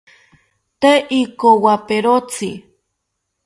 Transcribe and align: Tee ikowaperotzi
Tee 0.79 0.97
ikowaperotzi 1.19 2.51